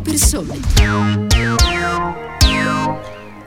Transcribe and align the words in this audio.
le 0.00 0.10
persone. 0.10 0.58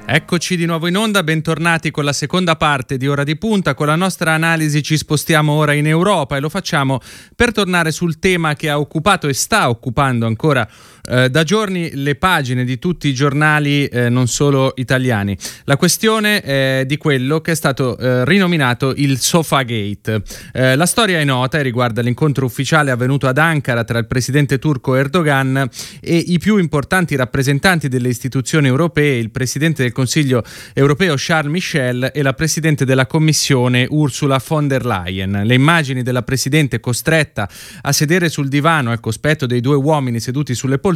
Eccoci 0.06 0.56
di 0.56 0.66
nuovo 0.66 0.88
in 0.88 0.98
onda, 0.98 1.24
bentornati 1.24 1.90
con 1.90 2.04
la 2.04 2.14
seconda 2.14 2.56
parte 2.56 2.98
di 2.98 3.08
Ora 3.08 3.24
di 3.24 3.36
Punta. 3.36 3.74
Con 3.74 3.88
la 3.88 3.96
nostra 3.96 4.34
analisi 4.34 4.84
ci 4.84 4.98
spostiamo 4.98 5.54
ora 5.54 5.74
in 5.74 5.88
Europa 5.88 6.36
e 6.36 6.40
lo 6.40 6.50
facciamo 6.50 7.00
per 7.36 7.52
tornare 7.52 7.92
sul 7.92 8.20
tema 8.20 8.54
che 8.54 8.70
ha 8.70 8.80
occupato 8.80 9.28
e 9.28 9.34
sta 9.34 9.70
occupando 9.70 10.28
ancora 10.28 10.68
eh, 11.10 11.30
da 11.30 11.44
giorni 11.44 11.92
le 11.96 12.16
pagine 12.16 12.64
di 12.64 12.80
tutti 12.80 13.10
i 13.10 13.14
giornali, 13.14 13.86
eh, 13.88 14.08
non 14.08 14.28
solo 14.28 14.72
italiani. 14.76 15.38
La 15.66 15.76
questione 15.76 16.42
è 16.42 16.84
di 16.86 16.96
quello 16.96 17.42
che 17.42 17.52
è 17.52 17.56
stato 17.56 17.98
eh, 17.98 18.24
rinominato 18.24 18.94
il 18.96 19.20
Sofagate. 19.20 20.22
Eh, 20.54 20.76
la 20.78 20.86
storia 20.86 21.20
è 21.20 21.24
nota 21.26 21.60
e 21.60 21.62
riguarda 21.62 22.02
l'incontro 22.02 22.46
ufficiale 22.46 22.90
avvenuto 22.90 23.28
ad 23.28 23.38
Ankara 23.38 23.84
tra 23.84 24.00
il 24.00 24.08
presidente 24.08 24.60
turco 24.60 24.96
Erdogan 24.96 25.68
e 26.00 26.16
i 26.16 26.40
più 26.40 26.58
importanti 26.58 27.18
rappresentanti 27.18 27.90
delle 27.90 28.08
istituzioni 28.08 28.68
europee, 28.68 29.18
il 29.18 29.30
presidente 29.30 29.84
del 29.84 29.92
Consiglio 29.92 30.42
europeo 30.74 31.16
Charles 31.18 31.52
Michel 31.52 32.12
e 32.14 32.22
la 32.22 32.34
Presidente 32.34 32.86
della 32.86 33.08
Commissione 33.08 33.88
Ursula 33.90 34.42
von 34.46 34.70
der 34.70 34.86
Leyen. 34.86 35.42
Le 35.44 35.54
immagini 35.54 36.02
della 36.02 36.22
Presidente 36.22 36.80
costretta 36.80 37.50
a 37.82 37.92
sedere 37.92 38.30
sul 38.30 38.48
divano 38.48 38.92
al 38.92 39.02
cospetto 39.02 39.46
dei 39.46 39.60
due 39.60 39.76
uomini 39.76 40.22
seduti 40.22 40.56
sulle 40.56 40.78
poltrone 40.78 40.92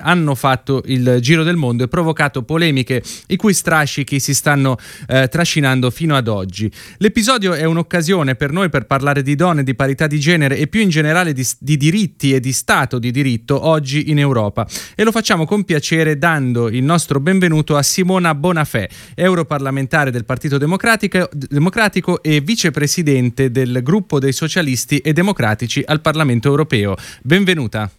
hanno 0.00 0.34
fatto 0.34 0.82
il 0.86 1.18
giro 1.20 1.42
del 1.42 1.56
mondo 1.56 1.84
e 1.84 1.88
provocato 1.88 2.42
polemiche 2.42 3.02
i 3.28 3.36
cui 3.36 3.54
strascichi 3.54 4.20
si 4.20 4.34
stanno 4.34 4.76
eh, 5.06 5.28
trascinando 5.28 5.90
fino 5.90 6.16
ad 6.16 6.28
oggi. 6.28 6.70
L'episodio 6.98 7.52
è 7.52 7.64
un'occasione 7.64 8.34
per 8.34 8.52
noi 8.52 8.68
per 8.68 8.86
parlare 8.86 9.22
di 9.22 9.34
donne, 9.34 9.62
di 9.62 9.74
parità 9.74 10.06
di 10.06 10.18
genere 10.18 10.56
e 10.56 10.66
più 10.66 10.80
in 10.80 10.88
generale 10.88 11.32
di, 11.32 11.46
di 11.58 11.76
diritti 11.76 12.34
e 12.34 12.40
di 12.40 12.52
Stato 12.52 12.98
di 12.98 13.10
diritto 13.10 13.66
oggi 13.66 14.10
in 14.10 14.18
Europa. 14.18 14.66
E 14.94 15.04
lo 15.04 15.10
facciamo 15.10 15.44
con 15.44 15.64
piacere 15.64 16.18
dando 16.18 16.68
il 16.68 16.82
nostro 16.82 17.20
benvenuto 17.20 17.76
a 17.76 17.82
Simona 17.82 18.34
Bonafè, 18.34 18.88
europarlamentare 19.14 20.10
del 20.10 20.24
Partito 20.24 20.58
Democratico, 20.58 21.28
Democratico 21.32 22.22
e 22.22 22.40
vicepresidente 22.40 23.50
del 23.50 23.80
gruppo 23.82 24.18
dei 24.18 24.32
socialisti 24.32 24.98
e 24.98 25.12
democratici 25.12 25.82
al 25.84 26.00
Parlamento 26.00 26.48
europeo. 26.48 26.96
Benvenuta. 27.22 27.90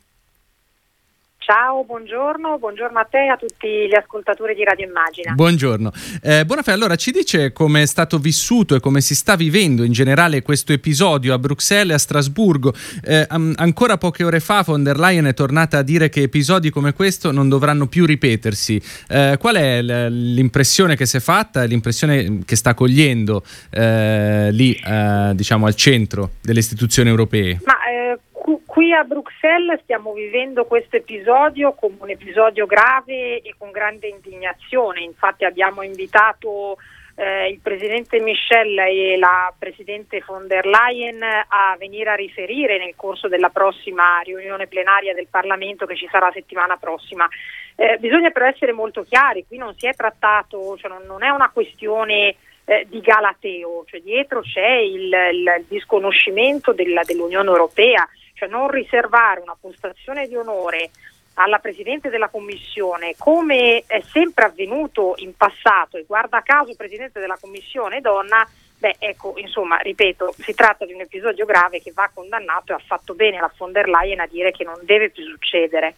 Ciao, 1.46 1.84
buongiorno, 1.84 2.58
buongiorno 2.58 2.98
a 3.00 3.04
te 3.04 3.26
e 3.26 3.28
a 3.28 3.36
tutti 3.36 3.68
gli 3.68 3.94
ascoltatori 3.94 4.56
di 4.56 4.64
Radio 4.64 4.88
Immagina. 4.88 5.34
Buongiorno. 5.34 5.92
Eh, 6.22 6.46
Bonafè, 6.46 6.72
allora 6.72 6.96
ci 6.96 7.12
dice 7.12 7.52
come 7.52 7.82
è 7.82 7.86
stato 7.86 8.18
vissuto 8.18 8.76
e 8.76 8.80
come 8.80 9.02
si 9.02 9.14
sta 9.14 9.36
vivendo 9.36 9.84
in 9.84 9.92
generale 9.92 10.42
questo 10.42 10.72
episodio 10.72 11.34
a 11.34 11.40
Bruxelles 11.40 11.92
e 11.92 11.94
a 11.96 11.98
Strasburgo. 11.98 12.74
Eh, 13.04 13.26
am- 13.28 13.54
ancora 13.58 13.98
poche 13.98 14.24
ore 14.24 14.40
fa 14.40 14.64
von 14.66 14.84
der 14.84 14.98
Leyen 14.98 15.26
è 15.26 15.34
tornata 15.34 15.80
a 15.80 15.82
dire 15.82 16.08
che 16.08 16.22
episodi 16.22 16.70
come 16.70 16.94
questo 16.94 17.34
non 17.34 17.50
dovranno 17.50 17.88
più 17.88 18.06
ripetersi. 18.06 18.82
Eh, 19.10 19.36
qual 19.38 19.56
è 19.58 19.82
l- 19.82 20.34
l'impressione 20.34 20.96
che 20.96 21.06
si 21.06 21.18
è 21.18 21.20
fatta, 21.20 21.66
l'impressione 21.66 22.40
che 22.46 22.56
sta 22.56 22.74
cogliendo 22.74 23.44
eh, 23.70 24.48
lì, 24.50 24.72
eh, 24.74 25.32
diciamo, 25.34 25.66
al 25.66 25.76
centro 25.76 26.36
delle 26.42 26.60
istituzioni 26.60 27.10
europee? 27.10 27.60
Ma 27.66 27.74
eh, 27.90 28.18
Qui 28.74 28.92
a 28.92 29.04
Bruxelles 29.04 29.82
stiamo 29.84 30.14
vivendo 30.14 30.66
questo 30.66 30.96
episodio 30.96 31.74
come 31.74 31.98
un 32.00 32.10
episodio 32.10 32.66
grave 32.66 33.40
e 33.44 33.54
con 33.56 33.70
grande 33.70 34.08
indignazione. 34.08 35.02
Infatti 35.02 35.46
abbiamo 35.46 35.84
invitato 35.84 36.78
eh, 37.14 37.50
il 37.50 37.60
presidente 37.60 38.20
Michel 38.20 38.80
e 38.80 39.16
la 39.20 39.54
presidente 39.56 40.24
von 40.26 40.48
der 40.48 40.66
Leyen 40.66 41.22
a 41.22 41.76
venire 41.78 42.10
a 42.10 42.16
riferire 42.16 42.80
nel 42.80 42.96
corso 42.96 43.28
della 43.28 43.50
prossima 43.50 44.20
riunione 44.22 44.66
plenaria 44.66 45.14
del 45.14 45.28
Parlamento 45.30 45.86
che 45.86 45.96
ci 45.96 46.08
sarà 46.10 46.32
settimana 46.34 46.76
prossima. 46.78 47.28
Eh, 47.76 47.98
bisogna 48.00 48.32
però 48.32 48.48
essere 48.48 48.72
molto 48.72 49.04
chiari, 49.04 49.46
qui 49.48 49.58
non 49.58 49.76
si 49.78 49.86
è 49.86 49.94
trattato, 49.94 50.76
cioè 50.78 50.90
non, 50.90 51.04
non 51.06 51.22
è 51.22 51.30
una 51.30 51.52
questione 51.54 52.38
eh, 52.66 52.88
di 52.90 53.02
Galateo, 53.02 53.84
cioè 53.86 54.02
dietro 54.02 54.42
c'è 54.42 54.78
il, 54.78 55.14
il 55.32 55.66
disconoscimento 55.68 56.74
della, 56.74 57.04
dell'Unione 57.04 57.50
Europea 57.50 58.10
cioè 58.44 58.48
non 58.48 58.70
riservare 58.70 59.40
una 59.40 59.56
postazione 59.60 60.28
di 60.28 60.36
onore 60.36 60.92
alla 61.36 61.60
Presidente 61.60 62.10
della 62.10 62.28
Commissione, 62.28 63.16
come 63.18 63.84
è 63.88 64.02
sempre 64.02 64.46
avvenuto 64.46 65.14
in 65.18 65.36
passato, 65.36 65.98
e 65.98 66.04
guarda 66.06 66.42
caso 66.42 66.76
Presidente 66.76 67.20
della 67.20 67.38
Commissione 67.40 68.02
donna, 68.02 68.48
beh 68.78 68.98
ecco, 69.00 69.34
insomma, 69.38 69.78
ripeto, 69.78 70.36
si 70.38 70.54
tratta 70.54 70.86
di 70.86 70.94
un 70.94 71.02
episodio 71.02 71.46
grave 71.46 71.82
che 71.82 71.92
va 71.92 72.10
condannato 72.14 72.72
e 72.72 72.76
ha 72.76 72.82
fatto 72.86 73.16
bene 73.16 73.40
la 73.40 73.52
von 73.58 73.72
der 73.72 73.88
Leyen 73.88 74.20
a 74.20 74.28
dire 74.28 74.52
che 74.52 74.64
non 74.64 74.80
deve 74.84 75.10
più 75.10 75.24
succedere. 75.24 75.96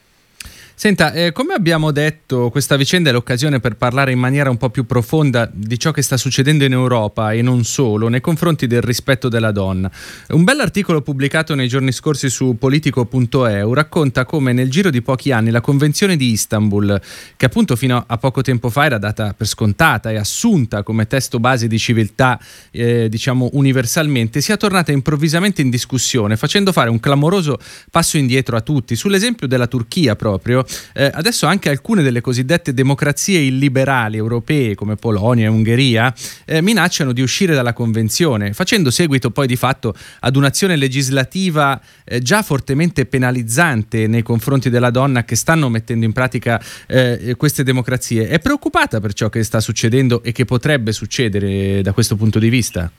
Senta, 0.78 1.14
eh, 1.14 1.32
come 1.32 1.54
abbiamo 1.54 1.92
detto, 1.92 2.50
questa 2.50 2.76
vicenda 2.76 3.10
è 3.10 3.14
l'occasione 3.14 3.62
per 3.62 3.78
parlare 3.78 4.12
in 4.12 4.20
maniera 4.20 4.50
un 4.50 4.58
po' 4.58 4.70
più 4.70 4.86
profonda 4.86 5.50
di 5.52 5.80
ciò 5.80 5.92
che 5.92 6.02
sta 6.02 6.18
succedendo 6.18 6.66
in 6.66 6.74
Europa 6.74 7.32
e 7.32 7.42
non 7.42 7.64
solo, 7.64 8.10
nei 8.10 8.20
confronti 8.20 8.68
del 8.68 8.82
rispetto 8.82 9.30
della 9.30 9.54
donna. 9.54 9.90
Un 10.32 10.44
bell'articolo 10.44 11.02
pubblicato 11.02 11.56
nei 11.56 11.70
giorni 11.70 11.94
scorsi 11.94 12.30
su 12.30 12.58
politico.eu 12.60 13.74
racconta 13.74 14.26
come 14.26 14.52
nel 14.52 14.70
giro 14.70 14.90
di 14.90 15.02
pochi 15.02 15.32
anni 15.32 15.50
la 15.50 15.62
Convenzione 15.62 16.18
di 16.18 16.32
Istanbul, 16.32 17.02
che 17.38 17.46
appunto 17.46 17.78
fino 17.78 18.04
a 18.06 18.18
poco 18.18 18.42
tempo 18.42 18.70
fa 18.70 18.84
era 18.84 18.98
data 18.98 19.34
per 19.34 19.48
scontata 19.48 20.12
e 20.12 20.18
assunta 20.18 20.84
come 20.84 21.08
testo 21.08 21.40
base 21.40 21.68
di 21.68 21.80
civiltà, 21.80 22.38
eh, 22.72 23.08
diciamo 23.08 23.52
universalmente, 23.54 24.42
sia 24.42 24.58
tornata 24.58 24.92
improvvisamente 24.92 25.62
in 25.62 25.70
discussione, 25.70 26.36
facendo 26.36 26.74
fare 26.74 26.90
un 26.90 27.00
clamoroso 27.00 27.58
passo 27.90 28.18
indietro 28.18 28.58
a 28.58 28.62
tutti, 28.62 28.98
sull'esempio 28.98 29.48
della 29.48 29.68
Turchia 29.68 30.18
proprio 30.18 30.64
eh, 30.94 31.10
adesso 31.14 31.46
anche 31.46 31.70
alcune 31.70 32.04
delle 32.04 32.22
cosiddette 32.22 32.74
democrazie 32.74 33.40
illiberali 33.40 34.18
europee 34.18 34.76
come 34.76 34.96
Polonia 34.96 35.46
e 35.46 35.50
Ungheria 35.50 36.14
eh, 36.46 36.62
minacciano 36.62 37.12
di 37.12 37.22
uscire 37.22 37.54
dalla 37.54 37.74
convenzione, 37.74 38.54
facendo 38.54 38.92
seguito 38.92 39.32
poi 39.32 39.48
di 39.48 39.56
fatto 39.56 39.94
ad 40.20 40.36
un'azione 40.36 40.76
legislativa 40.76 41.80
eh, 42.04 42.22
già 42.22 42.42
fortemente 42.42 43.06
penalizzante 43.06 44.08
nei 44.08 44.24
confronti 44.24 44.70
della 44.70 44.90
donna 44.90 45.24
che 45.24 45.36
stanno 45.36 45.70
mettendo 45.70 46.06
in 46.06 46.14
pratica 46.14 46.62
eh, 46.88 47.36
queste 47.38 47.64
democrazie. 47.64 48.28
È 48.28 48.40
preoccupata 48.40 49.00
per 49.00 49.14
ciò 49.14 49.30
che 49.30 49.44
sta 49.44 49.60
succedendo 49.60 50.24
e 50.24 50.32
che 50.32 50.46
potrebbe 50.46 50.92
succedere 50.92 51.82
da 51.82 51.94
questo 51.94 52.16
punto 52.16 52.40
di 52.40 52.50
vista? 52.50 52.92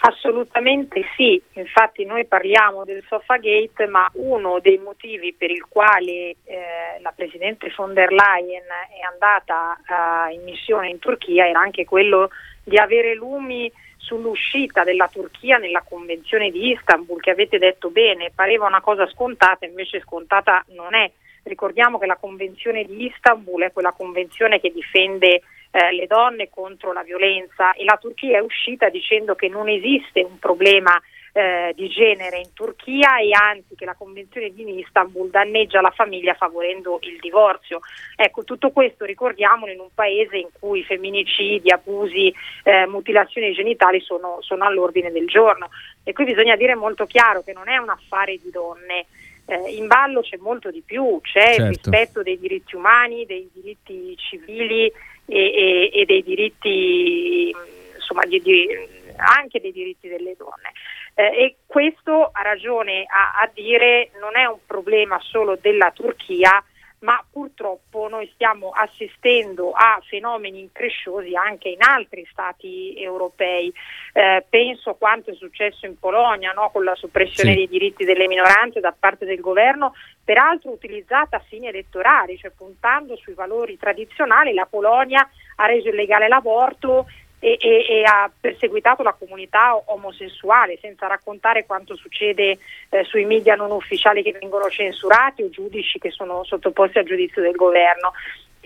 Assolutamente 0.00 1.02
sì, 1.16 1.42
infatti 1.54 2.04
noi 2.04 2.24
parliamo 2.24 2.84
del 2.84 3.02
Sofagate, 3.08 3.86
ma 3.86 4.08
uno 4.14 4.60
dei 4.60 4.78
motivi 4.78 5.34
per 5.36 5.50
il 5.50 5.64
quale 5.68 6.36
eh, 6.44 7.00
la 7.00 7.12
Presidente 7.14 7.72
von 7.76 7.94
der 7.94 8.12
Leyen 8.12 8.62
è 8.62 9.02
andata 9.10 9.76
eh, 9.76 10.34
in 10.34 10.44
missione 10.44 10.88
in 10.88 11.00
Turchia 11.00 11.48
era 11.48 11.58
anche 11.58 11.84
quello 11.84 12.30
di 12.62 12.78
avere 12.78 13.14
lumi 13.14 13.70
sull'uscita 13.96 14.84
della 14.84 15.08
Turchia 15.08 15.58
nella 15.58 15.82
Convenzione 15.86 16.50
di 16.50 16.70
Istanbul, 16.70 17.20
che 17.20 17.30
avete 17.30 17.58
detto 17.58 17.90
bene, 17.90 18.30
pareva 18.32 18.66
una 18.66 18.80
cosa 18.80 19.06
scontata, 19.08 19.66
invece 19.66 20.00
scontata 20.00 20.64
non 20.68 20.94
è. 20.94 21.10
Ricordiamo 21.42 21.98
che 21.98 22.06
la 22.06 22.16
Convenzione 22.16 22.84
di 22.84 23.06
Istanbul 23.06 23.64
è 23.64 23.72
quella 23.72 23.92
convenzione 23.92 24.60
che 24.60 24.70
difende 24.70 25.42
eh, 25.70 25.92
le 25.92 26.06
donne 26.06 26.48
contro 26.48 26.92
la 26.92 27.02
violenza 27.02 27.72
e 27.72 27.84
la 27.84 27.98
Turchia 28.00 28.38
è 28.38 28.40
uscita 28.40 28.88
dicendo 28.88 29.34
che 29.34 29.48
non 29.48 29.68
esiste 29.68 30.22
un 30.22 30.38
problema 30.38 31.00
eh, 31.32 31.72
di 31.76 31.88
genere 31.88 32.38
in 32.38 32.52
Turchia 32.52 33.18
e 33.18 33.30
anzi 33.32 33.74
che 33.76 33.84
la 33.84 33.94
Convenzione 33.94 34.50
di 34.52 34.78
Istanbul 34.80 35.30
danneggia 35.30 35.80
la 35.80 35.90
famiglia 35.90 36.34
favorendo 36.34 36.98
il 37.02 37.18
divorzio. 37.20 37.80
Ecco, 38.16 38.44
tutto 38.44 38.70
questo 38.70 39.04
ricordiamolo 39.04 39.70
in 39.70 39.80
un 39.80 39.90
paese 39.94 40.36
in 40.36 40.48
cui 40.58 40.82
femminicidi, 40.82 41.70
abusi, 41.70 42.34
eh, 42.64 42.86
mutilazioni 42.86 43.52
genitali 43.52 44.00
sono, 44.00 44.38
sono 44.40 44.64
all'ordine 44.64 45.12
del 45.12 45.26
giorno 45.26 45.68
e 46.02 46.12
qui 46.12 46.24
bisogna 46.24 46.56
dire 46.56 46.74
molto 46.74 47.06
chiaro 47.06 47.42
che 47.42 47.52
non 47.52 47.68
è 47.68 47.76
un 47.76 47.90
affare 47.90 48.36
di 48.36 48.50
donne. 48.50 49.06
Eh, 49.50 49.76
in 49.76 49.86
ballo 49.86 50.20
c'è 50.20 50.36
molto 50.36 50.70
di 50.70 50.82
più, 50.84 51.20
c'è 51.22 51.54
certo. 51.54 51.62
il 51.62 51.68
rispetto 51.68 52.22
dei 52.22 52.38
diritti 52.38 52.76
umani, 52.76 53.24
dei 53.24 53.48
diritti 53.50 54.14
civili 54.18 54.84
e, 54.84 54.92
e, 55.26 55.90
e 55.90 56.04
dei 56.04 56.22
diritti, 56.22 57.54
insomma, 57.94 58.26
di, 58.26 58.42
di, 58.42 58.68
anche 59.16 59.58
dei 59.58 59.72
diritti 59.72 60.06
delle 60.06 60.36
donne. 60.36 60.72
Eh, 61.14 61.44
e 61.44 61.56
questo 61.64 62.28
ha 62.30 62.42
ragione 62.42 63.06
a, 63.08 63.40
a 63.40 63.50
dire 63.54 64.10
non 64.20 64.36
è 64.36 64.44
un 64.44 64.58
problema 64.66 65.18
solo 65.22 65.56
della 65.58 65.92
Turchia, 65.92 66.62
ma 67.00 67.22
purtroppo 67.30 68.08
noi 68.08 68.28
stiamo 68.34 68.70
assistendo 68.70 69.70
a 69.70 70.00
fenomeni 70.08 70.60
incresciosi 70.60 71.34
anche 71.36 71.68
in 71.68 71.78
altri 71.80 72.26
stati 72.30 72.94
europei. 72.96 73.72
Eh, 74.12 74.44
penso 74.48 74.90
a 74.90 74.96
quanto 74.96 75.30
è 75.30 75.34
successo 75.34 75.86
in 75.86 75.98
Polonia 75.98 76.52
no? 76.52 76.70
con 76.70 76.84
la 76.84 76.94
soppressione 76.94 77.50
sì. 77.50 77.56
dei 77.56 77.68
diritti 77.68 78.04
delle 78.04 78.26
minoranze 78.26 78.80
da 78.80 78.94
parte 78.98 79.24
del 79.24 79.40
governo, 79.40 79.94
peraltro 80.24 80.70
utilizzata 80.70 81.36
a 81.36 81.44
fini 81.46 81.68
elettorali, 81.68 82.36
cioè 82.36 82.50
puntando 82.50 83.16
sui 83.16 83.34
valori 83.34 83.78
tradizionali. 83.78 84.52
La 84.54 84.66
Polonia 84.66 85.28
ha 85.56 85.66
reso 85.66 85.88
illegale 85.88 86.28
l'aborto 86.28 87.06
e, 87.40 87.56
e, 87.60 87.86
e, 87.88 88.02
ha 88.02 88.30
perseguitato 88.38 89.02
la 89.02 89.12
comunità 89.12 89.80
omosessuale, 89.86 90.78
senza 90.80 91.06
raccontare 91.06 91.66
quanto 91.66 91.94
succede 91.94 92.58
eh, 92.88 93.04
sui 93.04 93.24
media 93.24 93.54
non 93.54 93.70
ufficiali 93.70 94.22
che 94.22 94.32
vengono 94.32 94.68
censurati 94.68 95.42
o 95.42 95.50
giudici 95.50 95.98
che 95.98 96.10
sono 96.10 96.42
sottoposti 96.44 96.98
al 96.98 97.04
giudizio 97.04 97.42
del 97.42 97.54
governo. 97.54 98.12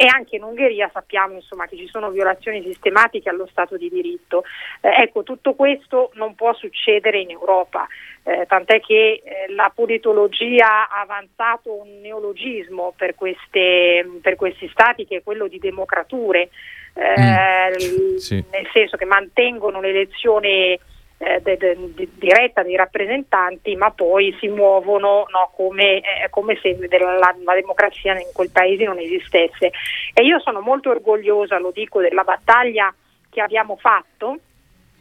E 0.03 0.09
anche 0.09 0.35
in 0.35 0.43
Ungheria 0.43 0.91
sappiamo 0.93 1.35
insomma, 1.35 1.69
che 1.69 1.77
ci 1.77 1.87
sono 1.87 2.11
violazioni 2.11 2.61
sistematiche 2.61 3.29
allo 3.29 3.47
Stato 3.47 3.77
di 3.77 3.89
diritto. 3.89 4.43
Eh, 4.81 4.89
ecco, 5.03 5.23
tutto 5.23 5.55
questo 5.55 6.11
non 6.15 6.35
può 6.35 6.53
succedere 6.55 7.21
in 7.21 7.31
Europa, 7.31 7.87
eh, 8.25 8.45
tant'è 8.49 8.81
che 8.81 9.23
eh, 9.23 9.53
la 9.53 9.71
politologia 9.73 10.89
ha 10.91 11.03
avanzato 11.03 11.73
un 11.73 12.01
neologismo 12.01 12.93
per, 12.97 13.15
queste, 13.15 14.05
per 14.21 14.35
questi 14.35 14.69
stati 14.73 15.07
che 15.07 15.19
è 15.19 15.23
quello 15.23 15.47
di 15.47 15.61
democrature 15.61 16.49
eh, 16.95 17.71
mm, 17.71 18.17
sì. 18.17 18.45
nel 18.51 18.69
senso 18.73 18.97
che 18.97 19.05
mantengono 19.05 19.81
l'elezione 19.81 20.81
eh, 21.23 21.41
de, 21.41 21.57
de, 21.57 22.09
diretta 22.15 22.63
dei 22.63 22.75
rappresentanti, 22.75 23.77
ma 23.77 23.91
poi 23.91 24.37
si 24.41 24.49
muovono 24.49 25.27
no, 25.31 25.53
come, 25.55 25.99
eh, 25.99 26.29
come, 26.31 26.59
se 26.61 26.77
la, 26.89 27.35
la, 27.45 27.55
democrazia 27.55 28.19
in 28.19 28.31
quel 28.35 28.51
paese 28.51 28.85
non 28.85 28.99
esistesse. 28.99 29.71
E 30.13 30.23
io 30.25 30.41
sono 30.41 30.61
molto 30.61 30.91
orgogliosa, 30.91 31.59
lo 31.59 31.71
dico, 31.71 32.01
della 32.01 32.25
battaglia 32.25 32.93
che 33.31 33.41
abbiamo 33.41 33.77
fatto 33.77 34.39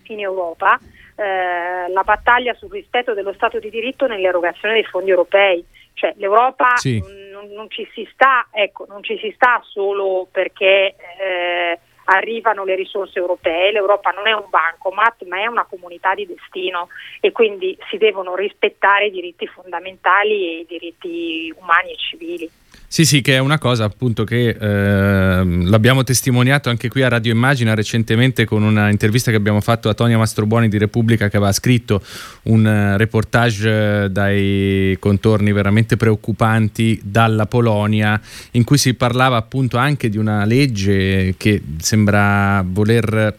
in 0.08 0.20
Europa, 0.20 0.80
eh, 1.16 1.90
la 1.90 2.04
battaglia 2.04 2.54
sul 2.54 2.70
rispetto 2.70 3.14
dello 3.14 3.34
Stato 3.34 3.60
di 3.60 3.70
diritto 3.70 4.06
nell'erogazione 4.06 4.76
dei 4.76 4.86
fondi 4.86 5.10
europei. 5.10 5.66
Cioè 5.94 6.14
l'Europa 6.18 6.78
sì. 6.78 7.04
non, 7.32 7.48
non, 7.50 7.70
ci 7.70 7.88
si 7.94 8.08
sta, 8.14 8.48
ecco, 8.52 8.86
non 8.88 9.04
ci 9.04 9.18
si 9.18 9.32
sta 9.36 9.62
solo 9.64 10.28
perché 10.32 10.96
eh, 11.20 11.80
arrivano 12.16 12.64
le 12.64 12.76
risorse 12.76 13.20
europee, 13.20 13.72
l'Europa 13.72 14.12
non 14.12 14.28
è 14.28 14.34
un 14.34 14.46
bancomat 14.50 15.24
ma 15.26 15.38
è 15.42 15.48
una 15.48 15.66
comunità 15.66 16.14
di 16.14 16.26
destino 16.26 16.90
e 17.20 17.32
quindi 17.32 17.78
si 17.90 17.98
devono 17.98 18.36
rispettare 18.36 19.08
i 19.08 19.12
diritti 19.12 19.48
fondamentali 19.48 20.48
e 20.48 20.60
i 20.60 20.66
diritti 20.66 21.54
umani 21.58 21.92
e 21.92 21.96
civili. 21.98 22.50
Sì, 22.94 23.06
sì, 23.06 23.22
che 23.22 23.36
è 23.36 23.38
una 23.38 23.58
cosa 23.58 23.86
appunto 23.86 24.26
che 24.26 24.50
eh, 24.50 25.46
l'abbiamo 25.46 26.04
testimoniato 26.04 26.68
anche 26.68 26.90
qui 26.90 27.04
a 27.04 27.08
Radio 27.08 27.32
Immagina 27.32 27.74
recentemente 27.74 28.44
con 28.44 28.64
una 28.64 28.90
intervista 28.90 29.32
che 29.32 29.38
abbiamo 29.38 29.62
fatto 29.62 29.88
a 29.88 29.94
Tonia 29.94 30.18
Mastrobuoni 30.18 30.68
di 30.68 30.78
Repubblica 30.78 31.30
che 31.30 31.38
aveva 31.38 31.54
scritto 31.54 32.04
un 32.44 32.66
uh, 32.66 32.98
reportage 32.98 34.12
dai 34.12 34.98
contorni 35.00 35.54
veramente 35.54 35.96
preoccupanti 35.96 37.00
dalla 37.02 37.46
Polonia 37.46 38.20
in 38.52 38.66
cui 38.66 38.78
si 38.78 38.94
parlava 38.94 39.38
appunto 39.38 39.78
anche 39.78 40.10
di 40.10 40.18
una 40.18 40.44
legge 40.44 41.36
che 41.38 41.62
sembra 41.78 42.62
voler 42.68 43.38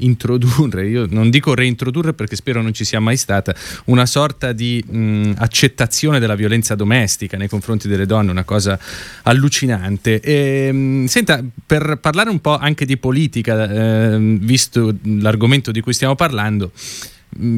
introdurre, 0.00 0.86
io 0.88 1.06
non 1.08 1.30
dico 1.30 1.54
reintrodurre 1.54 2.12
perché 2.12 2.36
spero 2.36 2.62
non 2.62 2.72
ci 2.72 2.84
sia 2.84 3.00
mai 3.00 3.16
stata, 3.16 3.54
una 3.86 4.06
sorta 4.06 4.52
di 4.52 4.82
mh, 4.86 5.32
accettazione 5.36 6.18
della 6.18 6.34
violenza 6.34 6.74
domestica 6.74 7.36
nei 7.36 7.48
confronti 7.48 7.88
delle 7.88 8.06
donne, 8.06 8.30
una 8.30 8.44
cosa 8.44 8.78
allucinante. 9.22 10.20
E, 10.20 10.72
mh, 10.72 11.04
senta, 11.06 11.42
per 11.66 11.98
parlare 12.00 12.30
un 12.30 12.40
po' 12.40 12.56
anche 12.56 12.84
di 12.84 12.96
politica, 12.96 13.68
eh, 13.70 14.18
visto 14.40 14.94
l'argomento 15.02 15.70
di 15.70 15.80
cui 15.80 15.92
stiamo 15.92 16.14
parlando, 16.14 16.72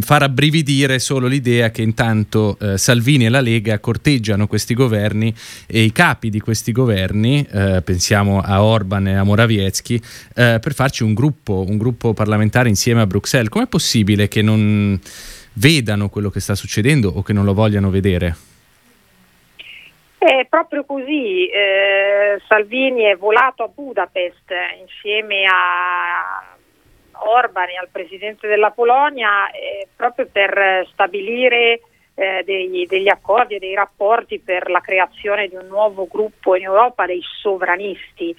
far 0.01 0.23
abbrividire 0.23 0.99
solo 0.99 1.27
l'idea 1.27 1.71
che 1.71 1.83
intanto 1.83 2.57
eh, 2.61 2.77
Salvini 2.77 3.27
e 3.27 3.29
la 3.29 3.41
Lega 3.41 3.79
corteggiano 3.79 4.47
questi 4.47 4.75
governi 4.75 5.35
e 5.67 5.81
i 5.83 5.93
capi 5.93 6.31
di 6.31 6.41
questi 6.41 6.73
governi, 6.73 7.47
eh, 7.51 7.83
pensiamo 7.83 8.41
a 8.41 8.63
Orban 8.63 9.09
e 9.09 9.17
a 9.17 9.25
Morawiecki, 9.25 9.95
eh, 10.35 10.59
per 10.61 10.75
farci 10.75 11.03
un 11.03 11.15
gruppo, 11.15 11.65
un 11.67 11.79
gruppo 11.79 12.13
parlamentare 12.13 12.69
insieme 12.69 13.01
a 13.01 13.07
Bruxelles. 13.07 13.49
Com'è 13.49 13.67
possibile 13.67 14.29
che 14.29 14.43
non 14.43 15.01
vedano 15.55 16.09
quello 16.09 16.31
che 16.31 16.41
sta 16.41 16.55
succedendo 16.55 17.09
o 17.09 17.23
che 17.23 17.33
non 17.33 17.45
lo 17.45 17.55
vogliano 17.55 17.91
vedere? 17.91 18.37
È 20.19 20.47
proprio 20.49 20.85
così, 20.85 21.49
eh, 21.49 22.41
Salvini 22.47 23.03
è 23.03 23.17
volato 23.17 23.65
a 23.65 23.69
Budapest 23.75 24.53
insieme 24.81 25.43
a 25.47 26.57
Orban 27.29 27.69
e 27.69 27.77
al 27.77 27.89
Presidente 27.91 28.49
della 28.49 28.71
Polonia 28.71 29.51
eh, 29.51 29.89
proprio 29.95 30.27
per 30.31 30.87
stabilire 30.93 31.81
eh, 32.15 32.43
degli, 32.45 32.87
degli, 32.87 33.09
accordi 33.09 33.55
e 33.55 33.59
dei 33.59 33.75
rapporti 33.75 34.39
per 34.39 34.71
la 34.71 34.81
creazione 34.81 35.49
di 35.49 35.57
un 35.57 35.67
nuovo 35.67 36.07
gruppo 36.07 36.55
in 36.55 36.65
Europa 36.65 37.07
dei 37.07 37.23
sovranisti. 37.41 38.35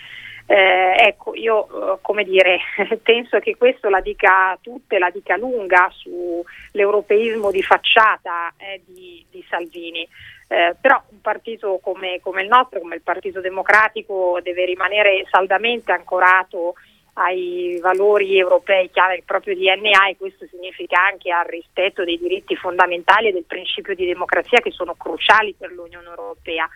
Eh, 0.45 0.95
ecco, 0.97 1.33
io 1.35 1.93
eh, 1.95 1.97
come 2.01 2.23
dire, 2.23 2.59
penso 3.01 3.39
che 3.39 3.55
questo 3.55 3.89
la 3.89 4.01
dica 4.01 4.57
tutta 4.61 4.95
e 4.95 4.99
la 4.99 5.09
dica 5.09 5.37
lunga 5.37 5.89
sull'europeismo 5.91 7.49
di 7.49 7.63
facciata 7.63 8.53
eh, 8.57 8.81
di, 8.85 9.25
di, 9.31 9.43
Salvini. 9.49 10.07
Eh, 10.47 10.75
però 10.79 11.01
un 11.09 11.21
partito 11.21 11.79
come, 11.81 12.19
come, 12.21 12.41
il 12.43 12.49
nostro, 12.49 12.79
come 12.79 12.95
il 12.95 13.01
Partito 13.01 13.39
Democratico, 13.39 14.39
deve 14.43 14.65
rimanere 14.65 15.25
saldamente 15.31 15.93
ancorato 15.93 16.75
ai 17.13 17.77
valori 17.81 18.37
europei 18.37 18.89
chiave 18.89 19.15
del 19.15 19.23
proprio 19.23 19.55
DNA 19.55 20.09
e 20.09 20.17
questo 20.17 20.47
significa 20.47 21.05
anche 21.05 21.31
al 21.31 21.45
rispetto 21.45 22.03
dei 22.03 22.17
diritti 22.17 22.55
fondamentali 22.55 23.27
e 23.27 23.33
del 23.33 23.45
principio 23.45 23.93
di 23.93 24.05
democrazia 24.05 24.59
che 24.59 24.71
sono 24.71 24.95
cruciali 24.95 25.53
per 25.57 25.71
l'Unione 25.71 26.07
Europea. 26.07 26.67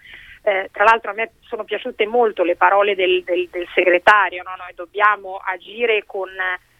Eh, 0.43 0.69
tra 0.71 0.83
l'altro 0.83 1.11
a 1.11 1.13
me 1.13 1.31
sono 1.41 1.63
piaciute 1.63 2.05
molto 2.05 2.43
le 2.43 2.55
parole 2.55 2.95
del, 2.95 3.23
del, 3.23 3.47
del 3.49 3.67
segretario, 3.73 4.43
no? 4.43 4.55
noi 4.55 4.73
dobbiamo 4.75 5.41
agire 5.43 6.03
con 6.05 6.29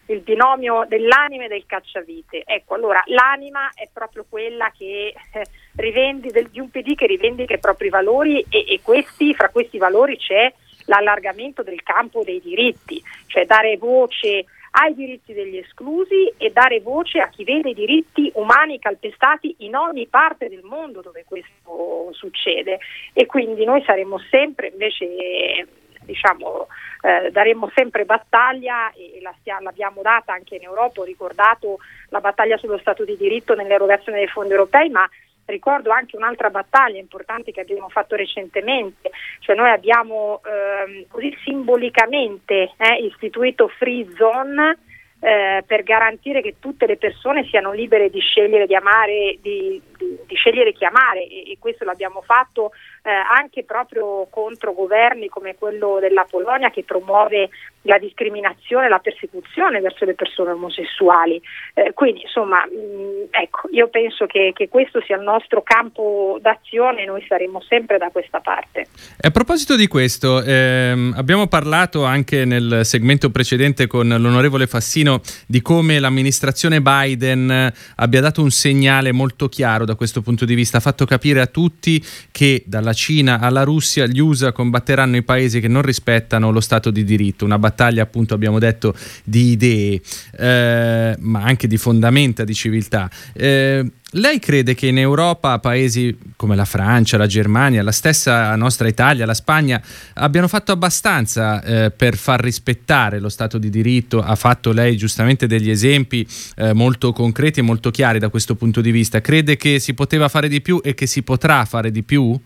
il 0.08 0.22
binomio 0.22 0.86
dell'anima 0.88 1.46
e 1.46 1.48
del 1.48 1.66
cacciavite. 1.66 2.44
Ecco, 2.46 2.76
allora 2.76 3.02
l'anima 3.08 3.72
è 3.74 3.90
proprio 3.92 4.26
quella 4.30 4.72
che 4.76 5.14
eh, 5.34 5.46
rivendi, 5.76 6.30
del, 6.30 6.48
di 6.50 6.60
un 6.60 6.70
PD 6.70 6.96
che 6.96 7.08
rivendica 7.08 7.56
i 7.56 7.60
propri 7.60 7.90
valori 7.90 8.46
e, 8.50 8.66
e 8.70 8.80
questi, 8.82 9.34
fra 9.34 9.50
questi 9.50 9.78
valori 9.78 10.18
c'è 10.18 10.54
l'allargamento 10.88 11.64
del 11.64 11.84
campo 11.84 12.24
dei 12.24 12.42
diritti, 12.42 13.02
cioè 13.28 13.46
dare 13.46 13.78
voce 13.78 14.46
ai 14.72 14.94
diritti 14.94 15.34
degli 15.34 15.58
esclusi 15.58 16.32
e 16.38 16.52
dare 16.52 16.82
voce 16.82 17.20
a 17.20 17.30
chi 17.30 17.44
vede 17.44 17.70
i 17.70 17.74
diritti 17.74 18.30
umani 18.36 18.80
calpestati 18.80 19.56
in 19.60 19.76
ogni 19.76 20.08
parte 20.08 20.50
del 20.50 20.64
mondo 20.64 21.02
dove 21.02 21.24
questo 21.26 22.10
succede. 22.12 22.80
E 23.14 23.26
quindi 23.26 23.66
noi 23.66 23.82
saremo 23.84 24.20
sempre 24.30 24.68
invece 24.68 25.68
diciamo 26.04 26.68
eh, 27.02 27.32
daremo 27.32 27.70
sempre 27.76 28.06
battaglia 28.06 28.92
e 28.94 29.20
la 29.22 29.34
stia, 29.40 29.60
l'abbiamo 29.60 30.02
data 30.02 30.34
anche 30.34 30.56
in 30.56 30.64
Europa, 30.64 31.02
ho 31.02 31.04
ricordato 31.04 31.80
la 32.10 32.22
battaglia 32.22 32.58
sullo 32.58 32.78
Stato 32.78 33.04
di 33.04 33.18
diritto 33.18 33.54
nell'erogazione 33.54 34.20
dei 34.20 34.28
fondi 34.28 34.52
europei, 34.52 34.90
ma 34.90 35.08
ricordo 35.52 35.92
anche 35.92 36.16
un'altra 36.16 36.50
battaglia 36.50 37.00
importante 37.00 37.52
che 37.52 37.62
abbiamo 37.62 37.90
fatto 37.90 38.16
recentemente, 38.16 39.12
cioè 39.40 39.56
noi 39.56 39.70
abbiamo 39.70 40.42
ehm, 40.44 41.06
così 41.10 41.36
simbolicamente 41.44 42.74
eh, 42.78 43.06
istituito 43.06 43.68
Free 43.68 44.08
Zone 44.16 44.78
eh, 45.20 45.64
per 45.66 45.84
garantire 45.84 46.42
che 46.42 46.56
tutte 46.60 46.86
le 46.86 46.98
persone 46.98 47.46
siano 47.46 47.72
libere 47.72 48.10
di 48.10 48.20
scegliere 48.20 48.68
di 48.68 48.76
amare, 48.76 49.38
di, 49.42 49.82
di, 49.98 50.36
scegliere 50.36 50.74
chi 50.74 50.86
amare 50.86 51.28
e, 51.28 51.52
e 51.52 51.58
questo 51.60 51.84
l'abbiamo 51.84 52.22
fatto 52.22 52.72
eh, 53.04 53.10
anche 53.12 53.64
proprio 53.64 54.28
contro 54.30 54.74
governi 54.74 55.30
come 55.30 55.56
quello 55.56 55.98
della 56.00 56.26
Polonia 56.30 56.70
che 56.70 56.84
promuove 56.84 57.50
la 57.88 57.98
discriminazione, 57.98 58.90
la 58.90 59.00
persecuzione 59.00 59.80
verso 59.80 60.04
le 60.04 60.14
persone 60.14 60.52
omosessuali. 60.52 61.42
Eh, 61.74 61.94
quindi 61.94 62.22
insomma, 62.24 62.66
mh, 62.66 62.76
mm, 62.76 63.24
ecco, 63.32 63.70
io 63.72 63.88
penso 63.88 64.26
che, 64.26 64.52
che, 64.54 64.68
questo 64.68 65.02
sia 65.02 65.16
il 65.16 65.24
nostro 65.24 65.62
campo 65.64 66.38
d'azione 66.42 67.04
e 67.04 67.06
noi 67.06 67.24
saremo 67.28 67.62
sempre 67.62 67.98
da 67.98 68.10
questa 68.10 68.42
parte. 68.42 68.88
A 69.22 69.32
proposito 69.32 69.78
di 69.78 69.88
questo, 69.88 70.44
ehm, 70.44 71.14
abbiamo 71.16 71.48
parlato 71.48 72.04
anche 72.04 72.44
nel 72.44 72.82
segmento 72.84 73.30
precedente 73.30 73.88
con 73.88 74.08
l'onorevole 74.08 74.68
Fassino 74.68 75.22
di 75.48 75.62
come 75.62 76.00
l'amministrazione 76.00 76.82
Biden 76.82 77.72
abbia 77.96 78.22
dato 78.22 78.42
un 78.42 78.50
segnale 78.50 79.14
molto 79.14 79.48
chiaro 79.48 79.86
da 79.88 79.96
questo 79.96 80.22
punto 80.22 80.44
di 80.44 80.54
vista, 80.54 80.78
ha 80.78 80.82
fatto 80.82 81.06
capire 81.06 81.40
a 81.40 81.48
tutti 81.48 82.04
che 82.30 82.64
dalla 82.66 82.94
Cina 82.94 83.40
alla 83.40 83.64
Russia 83.64 84.06
gli 84.06 84.20
USA 84.20 84.52
combatteranno 84.52 85.16
i 85.16 85.24
paesi 85.24 85.62
che 85.62 85.70
non 85.70 85.82
rispettano 85.82 86.52
lo 86.52 86.60
Stato 86.60 86.92
di 86.92 87.06
diritto, 87.06 87.46
una 87.46 87.58
battaglia 87.58 88.04
appunto 88.04 88.34
abbiamo 88.34 88.60
detto 88.60 88.94
di 89.24 89.52
idee, 89.52 90.02
eh, 90.38 91.16
ma 91.20 91.42
anche 91.42 91.68
di 91.68 91.78
fondamenta 91.78 92.44
di 92.44 92.54
civiltà. 92.54 93.10
Eh, 93.34 93.90
lei 94.12 94.40
crede 94.40 94.74
che 94.74 94.88
in 94.88 94.98
Europa 94.98 95.60
paesi 95.60 96.18
come 96.38 96.56
la 96.56 96.64
Francia, 96.64 97.18
la 97.18 97.28
Germania, 97.28 97.84
la 97.84 97.92
stessa 97.92 98.56
nostra 98.56 98.88
Italia, 98.88 99.26
la 99.26 99.34
Spagna 99.34 99.82
abbiano 100.16 100.48
fatto 100.48 100.72
abbastanza 100.72 101.62
eh, 101.62 101.92
per 101.92 102.16
far 102.16 102.40
rispettare 102.40 103.20
lo 103.20 103.28
Stato 103.28 103.58
di 103.58 103.70
diritto? 103.70 104.22
Ha 104.22 104.36
fatto 104.36 104.72
lei 104.72 104.96
giustamente 104.96 105.46
degli 105.46 105.70
esempi 105.70 106.26
eh, 106.56 106.74
molto 106.74 107.12
concreti 107.12 107.60
e 107.60 107.64
molto 107.64 107.92
chiari 107.92 108.18
da 108.18 108.30
questo 108.30 108.56
punto 108.56 108.80
di 108.80 108.92
vista. 108.92 109.20
Crede 109.20 109.58
che 109.58 109.80
si 109.80 109.94
poteva 109.94 110.30
fare 110.30 110.48
di 110.48 110.62
più 110.62 110.80
e 110.82 110.94
che 110.94 111.06
si 111.06 111.22
potrà 111.22 111.66
fare 111.66 111.92
di 111.92 112.04
più? 112.04 112.40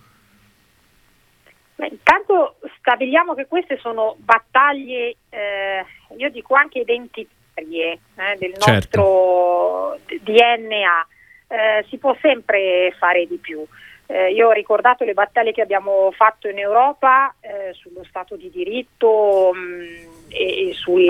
Beh, 1.76 1.88
intanto 1.88 2.56
stabiliamo 2.80 3.36
che 3.36 3.46
queste 3.46 3.78
sono 3.80 4.16
battaglie, 4.18 5.16
eh, 5.30 5.86
io 6.18 6.30
dico 6.32 6.56
anche 6.56 6.80
identitarie 6.80 8.00
eh, 8.16 8.38
del 8.40 8.54
nostro 8.58 10.00
certo. 10.08 10.24
DNA. 10.24 11.08
Eh, 11.52 11.86
si 11.90 11.98
può 11.98 12.16
sempre 12.22 12.96
fare 12.98 13.28
di 13.28 13.36
più. 13.36 13.62
Eh, 14.06 14.32
io 14.32 14.48
ho 14.48 14.52
ricordato 14.52 15.04
le 15.04 15.14
battaglie 15.14 15.52
che 15.52 15.62
abbiamo 15.62 16.10
fatto 16.12 16.48
in 16.48 16.58
Europa 16.58 17.36
eh, 17.42 17.74
sullo 17.74 18.06
Stato 18.06 18.38
di 18.38 18.50
diritto 18.50 19.52
mh, 19.54 19.60
mm, 19.60 19.96
e, 20.30 20.70
e 20.70 20.74
sul 20.74 21.06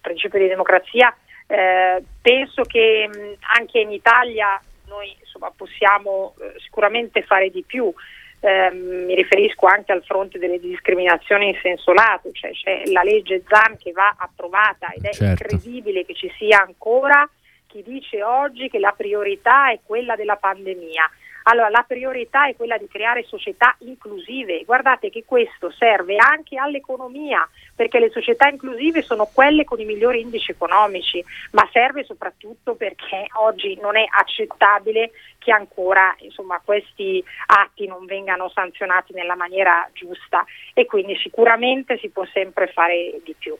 principio 0.00 0.38
di 0.38 0.48
democrazia. 0.48 1.14
Eh, 1.46 2.02
penso 2.22 2.62
che 2.62 3.06
mh, 3.06 3.34
anche 3.56 3.80
in 3.80 3.92
Italia 3.92 4.58
noi 4.86 5.14
insomma, 5.20 5.52
possiamo 5.54 6.34
eh, 6.40 6.58
sicuramente 6.60 7.22
fare 7.22 7.50
di 7.50 7.62
più. 7.66 7.92
Eh, 8.40 8.70
mi 8.70 9.14
riferisco 9.14 9.66
anche 9.66 9.92
al 9.92 10.04
fronte 10.04 10.38
delle 10.38 10.58
discriminazioni 10.58 11.48
in 11.48 11.58
senso 11.60 11.92
lato, 11.92 12.30
cioè 12.32 12.52
c'è 12.52 12.82
la 12.86 13.02
legge 13.02 13.42
ZAN 13.46 13.76
che 13.76 13.92
va 13.92 14.14
approvata 14.16 14.90
ed 14.92 15.04
è 15.04 15.12
certo. 15.12 15.44
incredibile 15.44 16.06
che 16.06 16.14
ci 16.14 16.32
sia 16.38 16.62
ancora 16.62 17.28
chi 17.68 17.82
dice 17.82 18.22
oggi 18.22 18.68
che 18.68 18.78
la 18.78 18.94
priorità 18.96 19.70
è 19.70 19.78
quella 19.84 20.16
della 20.16 20.36
pandemia. 20.36 21.08
Allora, 21.44 21.70
la 21.70 21.84
priorità 21.86 22.46
è 22.46 22.56
quella 22.56 22.76
di 22.76 22.88
creare 22.88 23.22
società 23.22 23.74
inclusive. 23.80 24.64
Guardate 24.64 25.08
che 25.08 25.24
questo 25.24 25.70
serve 25.70 26.16
anche 26.16 26.58
all'economia, 26.58 27.48
perché 27.74 27.98
le 27.98 28.10
società 28.10 28.48
inclusive 28.48 29.00
sono 29.02 29.30
quelle 29.32 29.64
con 29.64 29.80
i 29.80 29.86
migliori 29.86 30.20
indici 30.20 30.50
economici, 30.50 31.24
ma 31.52 31.66
serve 31.72 32.04
soprattutto 32.04 32.74
perché 32.74 33.26
oggi 33.34 33.78
non 33.80 33.96
è 33.96 34.04
accettabile 34.06 35.10
che 35.38 35.52
ancora 35.52 36.14
insomma, 36.20 36.60
questi 36.62 37.22
atti 37.46 37.86
non 37.86 38.04
vengano 38.04 38.50
sanzionati 38.52 39.12
nella 39.14 39.36
maniera 39.36 39.88
giusta 39.92 40.44
e 40.74 40.84
quindi 40.84 41.16
sicuramente 41.22 41.98
si 42.00 42.08
può 42.08 42.26
sempre 42.32 42.66
fare 42.74 43.20
di 43.24 43.34
più. 43.38 43.56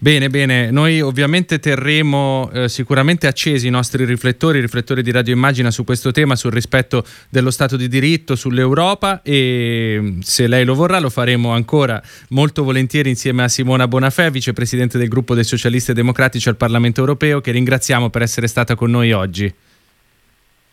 Bene, 0.00 0.28
bene, 0.28 0.70
noi 0.70 1.00
ovviamente 1.00 1.58
terremo 1.58 2.50
eh, 2.52 2.68
sicuramente 2.68 3.26
accesi 3.26 3.66
i 3.66 3.70
nostri 3.70 4.04
riflettori, 4.04 4.58
i 4.58 4.60
riflettori 4.60 5.02
di 5.02 5.10
Radio 5.10 5.34
Immagina 5.34 5.70
su 5.70 5.84
questo 5.84 6.12
tema, 6.12 6.36
sul 6.36 6.52
rispetto 6.52 7.04
dello 7.28 7.50
Stato 7.50 7.76
di 7.76 7.88
diritto, 7.88 8.36
sull'Europa 8.36 9.22
e 9.22 10.18
se 10.20 10.46
lei 10.46 10.64
lo 10.64 10.74
vorrà 10.74 11.00
lo 11.00 11.10
faremo 11.10 11.52
ancora 11.52 12.00
molto 12.30 12.62
volentieri 12.62 13.10
insieme 13.10 13.42
a 13.42 13.48
Simona 13.48 13.88
Bonafè, 13.88 14.30
vicepresidente 14.30 14.98
del 14.98 15.08
gruppo 15.08 15.34
dei 15.34 15.44
socialisti 15.44 15.92
democratici 15.92 16.48
al 16.48 16.56
Parlamento 16.56 17.00
europeo, 17.00 17.40
che 17.40 17.50
ringraziamo 17.50 18.08
per 18.08 18.22
essere 18.22 18.46
stata 18.46 18.74
con 18.74 18.90
noi 18.90 19.12
oggi. 19.12 19.52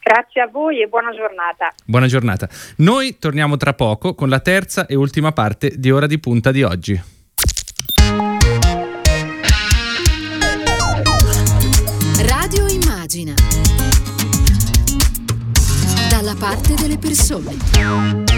Grazie 0.07 0.41
a 0.41 0.47
voi 0.47 0.83
e 0.83 0.87
buona 0.87 1.09
giornata. 1.09 1.73
Buona 1.83 2.05
giornata. 2.05 2.47
Noi 2.77 3.17
torniamo 3.17 3.57
tra 3.57 3.73
poco 3.73 4.13
con 4.13 4.29
la 4.29 4.39
terza 4.39 4.85
e 4.85 4.93
ultima 4.93 5.31
parte 5.31 5.79
di 5.79 5.89
Ora 5.89 6.05
di 6.05 6.19
Punta 6.19 6.51
di 6.51 6.61
oggi. 6.61 7.01
Radio 12.21 12.67
Immagina. 12.67 13.33
Dalla 16.07 16.35
parte 16.37 16.75
delle 16.75 16.99
persone. 16.99 18.34